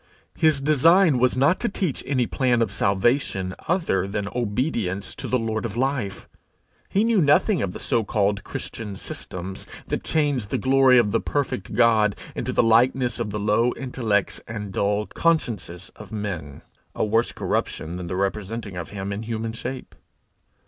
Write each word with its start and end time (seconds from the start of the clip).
His 0.35 0.59
design 0.61 1.19
was 1.19 1.37
not 1.37 1.59
to 1.59 1.69
teach 1.69 2.03
any 2.07 2.25
plan 2.25 2.63
of 2.63 2.71
salvation 2.71 3.53
other 3.67 4.07
than 4.07 4.27
obedience 4.35 5.13
to 5.13 5.27
the 5.27 5.37
Lord 5.37 5.63
of 5.63 5.77
Life. 5.77 6.27
He 6.89 7.03
knew 7.03 7.21
nothing 7.21 7.61
of 7.61 7.71
the 7.71 7.77
so 7.77 8.03
called 8.03 8.43
Christian 8.43 8.95
systems 8.95 9.67
that 9.89 10.03
change 10.03 10.47
the 10.47 10.57
glory 10.57 10.97
of 10.97 11.11
the 11.11 11.21
perfect 11.21 11.75
God 11.75 12.15
into 12.33 12.51
the 12.51 12.63
likeness 12.63 13.19
of 13.19 13.29
the 13.29 13.39
low 13.39 13.73
intellects 13.77 14.41
and 14.47 14.73
dull 14.73 15.05
consciences 15.05 15.91
of 15.95 16.11
men 16.11 16.63
a 16.95 17.05
worse 17.05 17.31
corruption 17.31 17.97
than 17.97 18.07
the 18.07 18.15
representing 18.15 18.75
of 18.77 18.89
him 18.89 19.13
in 19.13 19.21
human 19.21 19.53
shape. 19.53 19.93